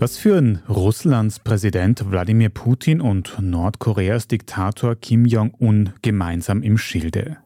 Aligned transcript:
Was 0.00 0.16
führen 0.16 0.62
Russlands 0.68 1.40
Präsident 1.40 2.08
Wladimir 2.08 2.50
Putin 2.50 3.00
und 3.00 3.36
Nordkoreas 3.40 4.28
Diktator 4.28 4.94
Kim 4.94 5.24
Jong-un 5.24 5.92
gemeinsam 6.02 6.62
im 6.62 6.78
Schilde? 6.78 7.38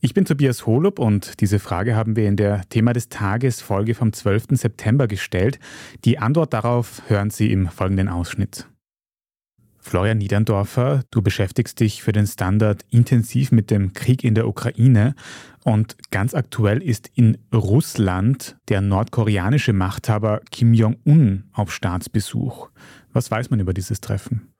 Ich 0.00 0.14
bin 0.14 0.26
Tobias 0.26 0.66
Holub 0.66 0.98
und 0.98 1.40
diese 1.40 1.58
Frage 1.58 1.96
haben 1.96 2.14
wir 2.14 2.28
in 2.28 2.36
der 2.36 2.68
Thema 2.68 2.92
des 2.92 3.08
Tages 3.08 3.62
Folge 3.62 3.94
vom 3.94 4.12
12. 4.12 4.48
September 4.50 5.08
gestellt. 5.08 5.58
Die 6.04 6.18
Antwort 6.18 6.52
darauf 6.52 7.02
hören 7.08 7.30
Sie 7.30 7.50
im 7.50 7.68
folgenden 7.68 8.08
Ausschnitt. 8.08 8.68
Florian 9.86 10.18
Niederndorfer, 10.18 11.04
du 11.12 11.22
beschäftigst 11.22 11.78
dich 11.78 12.02
für 12.02 12.10
den 12.10 12.26
Standard 12.26 12.84
intensiv 12.90 13.52
mit 13.52 13.70
dem 13.70 13.92
Krieg 13.92 14.24
in 14.24 14.34
der 14.34 14.48
Ukraine 14.48 15.14
und 15.62 15.96
ganz 16.10 16.34
aktuell 16.34 16.82
ist 16.82 17.08
in 17.14 17.38
Russland 17.54 18.56
der 18.68 18.80
nordkoreanische 18.80 19.72
Machthaber 19.72 20.40
Kim 20.50 20.74
Jong-un 20.74 21.44
auf 21.52 21.72
Staatsbesuch. 21.72 22.68
Was 23.12 23.30
weiß 23.30 23.50
man 23.50 23.60
über 23.60 23.72
dieses 23.72 24.00
Treffen? 24.00 24.52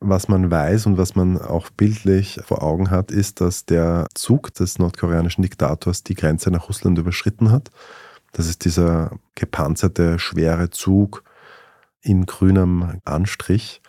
Was 0.00 0.26
man 0.26 0.50
weiß 0.50 0.86
und 0.86 0.98
was 0.98 1.14
man 1.14 1.40
auch 1.40 1.70
bildlich 1.70 2.40
vor 2.44 2.64
Augen 2.64 2.90
hat, 2.90 3.12
ist, 3.12 3.40
dass 3.40 3.66
der 3.66 4.08
Zug 4.14 4.52
des 4.54 4.80
nordkoreanischen 4.80 5.42
Diktators 5.42 6.02
die 6.02 6.14
Grenze 6.14 6.50
nach 6.50 6.68
Russland 6.68 6.98
überschritten 6.98 7.52
hat. 7.52 7.70
Das 8.32 8.48
ist 8.48 8.64
dieser 8.64 9.16
gepanzerte, 9.36 10.18
schwere 10.18 10.70
Zug 10.70 11.22
in 12.00 12.26
grünem 12.26 13.00
Anstrich, 13.04 13.80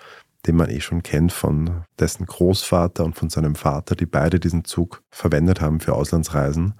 den 0.47 0.55
man 0.55 0.69
eh 0.69 0.79
schon 0.79 1.03
kennt 1.03 1.31
von 1.31 1.83
dessen 1.99 2.25
Großvater 2.25 3.03
und 3.03 3.15
von 3.15 3.29
seinem 3.29 3.55
Vater, 3.55 3.95
die 3.95 4.05
beide 4.05 4.39
diesen 4.39 4.63
Zug 4.63 5.03
verwendet 5.11 5.61
haben 5.61 5.79
für 5.79 5.93
Auslandsreisen. 5.93 6.73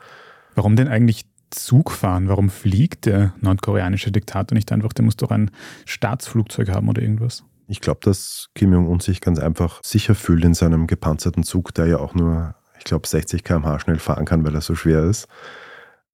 Warum 0.56 0.76
denn 0.76 0.88
eigentlich 0.88 1.26
Zug 1.50 1.92
fahren? 1.92 2.28
Warum 2.28 2.50
fliegt 2.50 3.06
der 3.06 3.34
nordkoreanische 3.42 4.12
Diktator 4.12 4.56
nicht 4.56 4.72
einfach? 4.72 4.94
Der 4.94 5.06
muss 5.06 5.18
doch 5.18 5.32
ein 5.32 5.52
Staatsflugzeug 5.86 6.70
haben 6.70 6.90
oder 6.90 7.02
irgendwas. 7.02 7.44
Ich 7.68 7.82
glaube, 7.82 8.00
dass 8.02 8.48
Kim 8.56 8.72
Jong-un 8.72 9.02
sich 9.02 9.22
ganz 9.22 9.40
einfach 9.40 9.82
sicher 9.84 10.16
fühlt 10.16 10.46
in 10.46 10.54
seinem 10.54 10.88
gepanzerten 10.88 11.44
Zug, 11.44 11.74
der 11.74 11.88
ja 11.88 11.98
auch 11.98 12.16
nur, 12.16 12.56
ich 12.78 12.86
glaube, 12.86 13.08
60 13.08 13.44
km/h 13.44 13.80
schnell 13.80 14.00
fahren 14.00 14.26
kann, 14.26 14.46
weil 14.46 14.56
er 14.56 14.62
so 14.62 14.76
schwer 14.76 15.04
ist. 15.04 15.28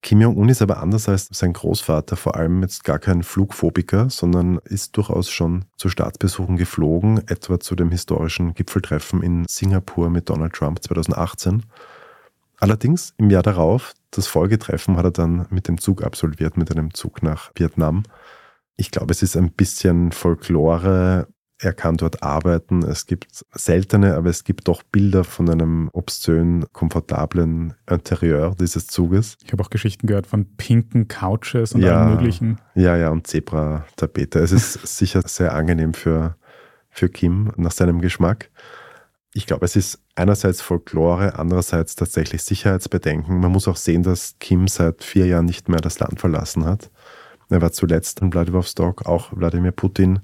Kim 0.04 0.20
Jong-un 0.20 0.50
ist 0.50 0.60
aber 0.60 0.82
anders 0.82 1.08
als 1.08 1.28
sein 1.32 1.54
Großvater 1.54 2.16
vor 2.16 2.36
allem 2.36 2.60
jetzt 2.60 2.84
gar 2.84 2.98
kein 2.98 3.22
Flugphobiker, 3.22 4.10
sondern 4.10 4.58
ist 4.64 4.98
durchaus 4.98 5.30
schon 5.30 5.64
zu 5.78 5.88
Staatsbesuchen 5.88 6.58
geflogen, 6.58 7.26
etwa 7.26 7.58
zu 7.58 7.74
dem 7.74 7.90
historischen 7.90 8.52
Gipfeltreffen 8.52 9.22
in 9.22 9.46
Singapur 9.48 10.10
mit 10.10 10.28
Donald 10.28 10.52
Trump 10.52 10.82
2018. 10.82 11.62
Allerdings 12.58 13.14
im 13.16 13.30
Jahr 13.30 13.42
darauf, 13.42 13.94
das 14.10 14.26
Folgetreffen, 14.26 14.98
hat 14.98 15.06
er 15.06 15.10
dann 15.10 15.46
mit 15.48 15.68
dem 15.68 15.78
Zug 15.78 16.04
absolviert, 16.04 16.58
mit 16.58 16.70
einem 16.70 16.92
Zug 16.92 17.22
nach 17.22 17.50
Vietnam. 17.54 18.02
Ich 18.76 18.90
glaube, 18.90 19.10
es 19.10 19.22
ist 19.22 19.38
ein 19.38 19.52
bisschen 19.52 20.12
Folklore, 20.12 21.28
er 21.64 21.72
kann 21.72 21.96
dort 21.96 22.22
arbeiten. 22.22 22.82
Es 22.82 23.06
gibt 23.06 23.44
seltene, 23.52 24.14
aber 24.14 24.28
es 24.28 24.44
gibt 24.44 24.68
doch 24.68 24.82
Bilder 24.82 25.24
von 25.24 25.48
einem 25.48 25.88
obszön, 25.92 26.66
komfortablen 26.72 27.74
Interieur 27.88 28.54
dieses 28.58 28.86
Zuges. 28.86 29.36
Ich 29.44 29.52
habe 29.52 29.62
auch 29.62 29.70
Geschichten 29.70 30.06
gehört 30.06 30.26
von 30.26 30.44
pinken 30.56 31.08
Couches 31.08 31.72
und 31.72 31.82
ja, 31.82 32.02
allem 32.02 32.14
möglichen. 32.14 32.60
Ja, 32.74 32.96
ja, 32.96 33.08
und 33.10 33.26
Zebra-Tapete. 33.26 34.40
Es 34.40 34.52
ist 34.52 34.72
sicher 34.98 35.22
sehr 35.26 35.54
angenehm 35.54 35.94
für, 35.94 36.36
für 36.90 37.08
Kim 37.08 37.52
nach 37.56 37.72
seinem 37.72 38.00
Geschmack. 38.00 38.50
Ich 39.32 39.46
glaube, 39.46 39.64
es 39.64 39.74
ist 39.74 40.00
einerseits 40.14 40.60
Folklore, 40.60 41.38
andererseits 41.38 41.96
tatsächlich 41.96 42.42
Sicherheitsbedenken. 42.44 43.40
Man 43.40 43.50
muss 43.50 43.66
auch 43.66 43.76
sehen, 43.76 44.02
dass 44.02 44.36
Kim 44.38 44.68
seit 44.68 45.02
vier 45.02 45.26
Jahren 45.26 45.46
nicht 45.46 45.68
mehr 45.68 45.80
das 45.80 45.98
Land 45.98 46.20
verlassen 46.20 46.64
hat. 46.66 46.90
Er 47.48 47.60
war 47.60 47.72
zuletzt 47.72 48.20
in 48.20 48.30
Vladivostok, 48.30 49.06
auch 49.06 49.32
Wladimir 49.32 49.72
Putin 49.72 50.20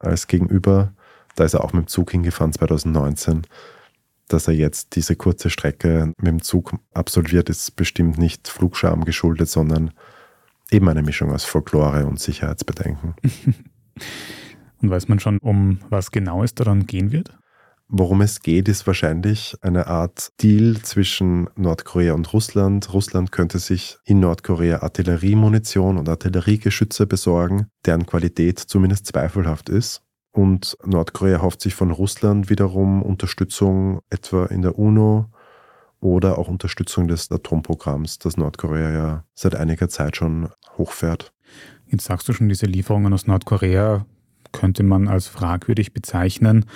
als 0.00 0.26
Gegenüber. 0.26 0.92
Da 1.36 1.44
ist 1.44 1.54
er 1.54 1.62
auch 1.62 1.72
mit 1.72 1.86
dem 1.86 1.88
Zug 1.88 2.10
hingefahren 2.10 2.52
2019. 2.52 3.46
Dass 4.28 4.48
er 4.48 4.54
jetzt 4.54 4.96
diese 4.96 5.16
kurze 5.16 5.50
Strecke 5.50 6.12
mit 6.18 6.26
dem 6.26 6.42
Zug 6.42 6.74
absolviert, 6.94 7.48
ist 7.48 7.76
bestimmt 7.76 8.18
nicht 8.18 8.48
Flugscham 8.48 9.04
geschuldet, 9.04 9.48
sondern 9.48 9.92
eben 10.70 10.88
eine 10.88 11.02
Mischung 11.02 11.32
aus 11.32 11.44
Folklore 11.44 12.06
und 12.06 12.20
Sicherheitsbedenken. 12.20 13.14
und 14.82 14.90
weiß 14.90 15.08
man 15.08 15.18
schon, 15.18 15.38
um 15.38 15.80
was 15.88 16.10
genau 16.10 16.44
es 16.44 16.54
daran 16.54 16.86
gehen 16.86 17.12
wird? 17.12 17.36
Worum 17.92 18.20
es 18.20 18.40
geht, 18.40 18.68
ist 18.68 18.86
wahrscheinlich 18.86 19.56
eine 19.62 19.88
Art 19.88 20.30
Deal 20.40 20.76
zwischen 20.80 21.50
Nordkorea 21.56 22.12
und 22.14 22.32
Russland. 22.32 22.92
Russland 22.94 23.32
könnte 23.32 23.58
sich 23.58 23.98
in 24.04 24.20
Nordkorea 24.20 24.82
Artilleriemunition 24.82 25.98
und 25.98 26.08
Artilleriegeschütze 26.08 27.08
besorgen, 27.08 27.66
deren 27.84 28.06
Qualität 28.06 28.60
zumindest 28.60 29.06
zweifelhaft 29.06 29.68
ist. 29.68 30.02
Und 30.30 30.76
Nordkorea 30.86 31.42
hofft 31.42 31.62
sich 31.62 31.74
von 31.74 31.90
Russland 31.90 32.48
wiederum 32.48 33.02
Unterstützung 33.02 34.02
etwa 34.08 34.46
in 34.46 34.62
der 34.62 34.78
UNO 34.78 35.26
oder 35.98 36.38
auch 36.38 36.46
Unterstützung 36.46 37.08
des 37.08 37.28
Atomprogramms, 37.28 38.20
das 38.20 38.36
Nordkorea 38.36 38.90
ja 38.92 39.24
seit 39.34 39.56
einiger 39.56 39.88
Zeit 39.88 40.14
schon 40.14 40.48
hochfährt. 40.78 41.32
Jetzt 41.88 42.04
sagst 42.04 42.28
du 42.28 42.32
schon, 42.32 42.48
diese 42.48 42.66
Lieferungen 42.66 43.12
aus 43.12 43.26
Nordkorea 43.26 44.06
könnte 44.52 44.84
man 44.84 45.08
als 45.08 45.26
fragwürdig 45.26 45.92
bezeichnen. 45.92 46.66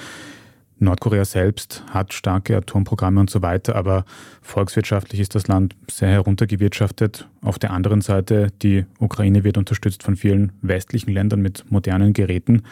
Nordkorea 0.84 1.24
selbst 1.24 1.82
hat 1.90 2.12
starke 2.12 2.56
Atomprogramme 2.56 3.20
und 3.20 3.30
so 3.30 3.42
weiter, 3.42 3.76
aber 3.76 4.04
volkswirtschaftlich 4.42 5.20
ist 5.20 5.34
das 5.34 5.48
Land 5.48 5.74
sehr 5.90 6.08
heruntergewirtschaftet. 6.08 7.28
Auf 7.42 7.58
der 7.58 7.72
anderen 7.72 8.00
Seite, 8.00 8.48
die 8.62 8.84
Ukraine 8.98 9.44
wird 9.44 9.58
unterstützt 9.58 10.02
von 10.02 10.16
vielen 10.16 10.52
westlichen 10.62 11.12
Ländern 11.12 11.40
mit 11.40 11.70
modernen 11.70 12.12
Geräten. 12.12 12.62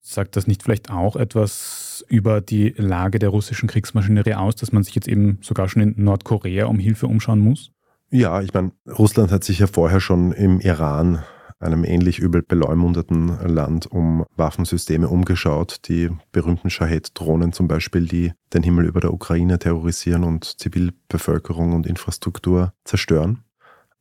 Sagt 0.00 0.36
das 0.36 0.46
nicht 0.46 0.62
vielleicht 0.62 0.90
auch 0.90 1.16
etwas 1.16 2.04
über 2.08 2.40
die 2.40 2.74
Lage 2.76 3.18
der 3.18 3.28
russischen 3.28 3.68
Kriegsmaschinerie 3.68 4.34
aus, 4.34 4.56
dass 4.56 4.72
man 4.72 4.82
sich 4.82 4.94
jetzt 4.94 5.08
eben 5.08 5.38
sogar 5.42 5.68
schon 5.68 5.82
in 5.82 5.94
Nordkorea 5.96 6.66
um 6.66 6.78
Hilfe 6.78 7.06
umschauen 7.06 7.40
muss? 7.40 7.70
Ja, 8.10 8.40
ich 8.40 8.54
meine, 8.54 8.72
Russland 8.86 9.30
hat 9.30 9.44
sich 9.44 9.58
ja 9.58 9.66
vorher 9.66 10.00
schon 10.00 10.32
im 10.32 10.60
Iran 10.60 11.22
einem 11.60 11.84
ähnlich 11.84 12.18
übel 12.18 12.42
beleumundeten 12.42 13.28
Land 13.46 13.86
um 13.86 14.24
Waffensysteme 14.36 15.08
umgeschaut. 15.08 15.88
Die 15.88 16.10
berühmten 16.32 16.70
Shahed-Drohnen 16.70 17.52
zum 17.52 17.68
Beispiel, 17.68 18.06
die 18.06 18.32
den 18.52 18.62
Himmel 18.62 18.86
über 18.86 19.00
der 19.00 19.12
Ukraine 19.12 19.58
terrorisieren 19.58 20.24
und 20.24 20.44
Zivilbevölkerung 20.60 21.72
und 21.72 21.86
Infrastruktur 21.86 22.72
zerstören. 22.84 23.44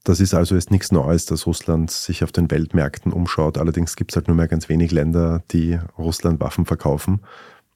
Das 0.03 0.19
ist 0.21 0.33
also 0.33 0.55
jetzt 0.55 0.71
nichts 0.71 0.91
Neues, 0.91 1.25
dass 1.25 1.47
Russland 1.47 1.91
sich 1.91 2.23
auf 2.23 2.31
den 2.31 2.49
Weltmärkten 2.49 3.11
umschaut. 3.11 3.57
Allerdings 3.57 3.95
gibt 3.95 4.11
es 4.11 4.15
halt 4.15 4.27
nur 4.27 4.37
mehr 4.37 4.47
ganz 4.47 4.69
wenig 4.69 4.91
Länder, 4.91 5.43
die 5.51 5.79
Russland 5.97 6.39
Waffen 6.39 6.65
verkaufen. 6.65 7.21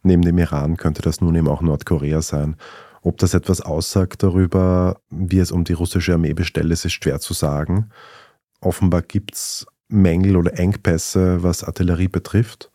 Neben 0.04 0.22
dem 0.22 0.38
Iran 0.38 0.78
könnte 0.78 1.02
das 1.02 1.22
nun 1.22 1.36
eben 1.36 1.48
auch 1.48 1.62
Nordkorea 1.62 2.22
sein. 2.22 2.56
Ob 3.02 3.18
das 3.18 3.34
etwas 3.34 3.62
aussagt 3.62 4.24
darüber, 4.24 5.02
wie 5.10 5.40
es 5.40 5.52
um 5.52 5.64
die 5.64 5.74
russische 5.74 6.14
Armee 6.14 6.34
bestellt 6.34 6.72
ist, 6.72 6.86
ist 6.86 6.94
schwer 6.94 7.20
zu 7.20 7.34
sagen. 7.34 7.90
Offenbar 8.62 9.02
gibt 9.02 9.36
es 9.36 9.66
Mängel 9.90 10.38
oder 10.38 10.58
Engpässe, 10.58 11.44
was 11.44 11.64
Artillerie 11.64 12.08
betrifft. 12.08 12.72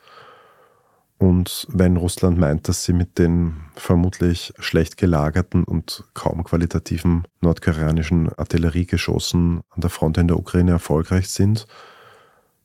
Und 1.19 1.67
wenn 1.71 1.97
Russland 1.97 2.37
meint, 2.39 2.69
dass 2.69 2.85
sie 2.85 2.93
mit 2.93 3.19
den 3.19 3.57
vermutlich 3.75 4.53
schlecht 4.59 4.99
gelagerten 4.99 5.65
und 5.65 6.05
kaum 6.13 6.45
qualitativen 6.45 7.23
nordkoreanischen 7.41 8.29
Artilleriegeschossen 8.37 9.63
an 9.71 9.81
der 9.81 9.89
Front 9.89 10.19
in 10.19 10.29
der 10.29 10.39
Ukraine 10.39 10.73
erfolgreich 10.73 11.31
sind, 11.31 11.67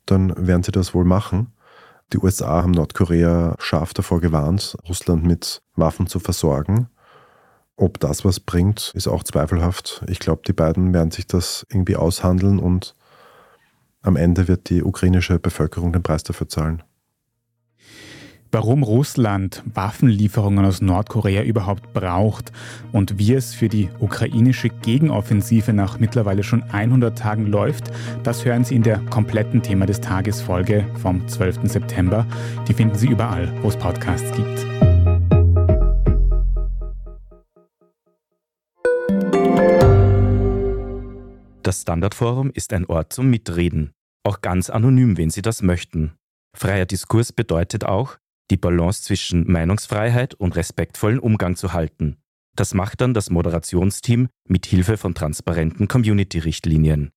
dann 0.04 0.34
werden 0.36 0.62
sie 0.62 0.72
das 0.72 0.92
wohl 0.92 1.04
machen. 1.04 1.52
Die 2.12 2.18
USA 2.18 2.62
haben 2.62 2.72
Nordkorea 2.72 3.54
scharf 3.58 3.94
davor 3.94 4.20
gewarnt, 4.20 4.76
Russland 4.86 5.24
mit 5.24 5.62
Waffen 5.74 6.06
zu 6.06 6.20
versorgen. 6.20 6.88
Ob 7.76 8.00
das 8.00 8.22
was 8.22 8.38
bringt, 8.38 8.92
ist 8.94 9.08
auch 9.08 9.24
zweifelhaft. 9.24 10.04
Ich 10.08 10.18
glaube, 10.18 10.42
die 10.46 10.52
beiden 10.52 10.92
werden 10.92 11.10
sich 11.10 11.26
das 11.26 11.66
irgendwie 11.70 11.96
aushandeln 11.96 12.58
und 12.58 12.94
am 14.02 14.16
Ende 14.16 14.48
wird 14.48 14.68
die 14.68 14.82
ukrainische 14.82 15.38
Bevölkerung 15.38 15.92
den 15.92 16.02
Preis 16.02 16.22
dafür 16.22 16.48
zahlen. 16.48 16.82
Warum 18.54 18.82
Russland 18.82 19.62
Waffenlieferungen 19.72 20.66
aus 20.66 20.82
Nordkorea 20.82 21.42
überhaupt 21.42 21.94
braucht 21.94 22.52
und 22.92 23.18
wie 23.18 23.32
es 23.32 23.54
für 23.54 23.70
die 23.70 23.88
ukrainische 23.98 24.68
Gegenoffensive 24.68 25.72
nach 25.72 25.98
mittlerweile 25.98 26.42
schon 26.42 26.62
100 26.64 27.16
Tagen 27.16 27.46
läuft, 27.46 27.90
das 28.24 28.44
hören 28.44 28.64
Sie 28.64 28.74
in 28.74 28.82
der 28.82 28.98
kompletten 28.98 29.62
Thema 29.62 29.86
des 29.86 30.02
Tages 30.02 30.42
Folge 30.42 30.84
vom 31.00 31.26
12. 31.26 31.60
September. 31.64 32.26
Die 32.68 32.74
finden 32.74 32.98
Sie 32.98 33.08
überall, 33.08 33.50
wo 33.62 33.68
es 33.68 33.76
Podcasts 33.76 34.30
gibt. 34.36 34.91
Das 41.62 41.82
Standardforum 41.82 42.50
ist 42.50 42.72
ein 42.72 42.86
Ort 42.86 43.12
zum 43.12 43.30
Mitreden, 43.30 43.92
auch 44.24 44.40
ganz 44.40 44.68
anonym, 44.68 45.16
wenn 45.16 45.30
Sie 45.30 45.42
das 45.42 45.62
möchten. 45.62 46.14
Freier 46.56 46.86
Diskurs 46.86 47.32
bedeutet 47.32 47.84
auch, 47.84 48.18
die 48.50 48.56
Balance 48.56 49.04
zwischen 49.04 49.50
Meinungsfreiheit 49.50 50.34
und 50.34 50.56
respektvollen 50.56 51.20
Umgang 51.20 51.54
zu 51.54 51.72
halten. 51.72 52.16
Das 52.56 52.74
macht 52.74 53.00
dann 53.00 53.14
das 53.14 53.30
Moderationsteam 53.30 54.28
mit 54.48 54.66
Hilfe 54.66 54.96
von 54.96 55.14
transparenten 55.14 55.86
Community-Richtlinien. 55.86 57.12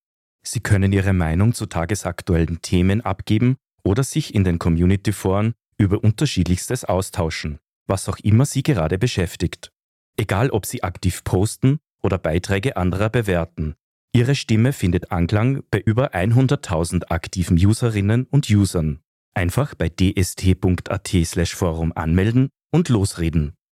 Sie 0.45 0.59
können 0.59 0.93
Ihre 0.93 1.13
Meinung 1.13 1.55
zu 1.55 1.65
tagesaktuellen 1.65 2.61
Themen 2.61 3.01
abgeben 3.01 3.57
oder 3.83 4.03
sich 4.03 4.35
in 4.35 4.43
den 4.43 4.59
Community-Foren 4.59 5.55
über 5.77 6.03
unterschiedlichstes 6.03 6.85
austauschen, 6.85 7.57
was 7.87 8.07
auch 8.07 8.17
immer 8.19 8.45
Sie 8.45 8.61
gerade 8.61 8.99
beschäftigt. 8.99 9.71
Egal 10.17 10.51
ob 10.51 10.67
Sie 10.67 10.83
aktiv 10.83 11.23
posten 11.23 11.79
oder 12.03 12.19
Beiträge 12.19 12.77
anderer 12.77 13.09
bewerten. 13.09 13.75
Ihre 14.15 14.33
Stimme 14.33 14.71
findet 14.71 15.11
Anklang 15.11 15.61
bei 15.69 15.81
über 15.81 16.15
100.000 16.15 17.09
aktiven 17.09 17.57
Userinnen 17.57 18.25
und 18.31 18.49
Usern. 18.49 19.01
Einfach 19.33 19.75
bei 19.75 19.89
dst.at/forum 19.89 21.91
anmelden 21.93 22.47
und 22.71 22.87
losreden. 22.87 23.54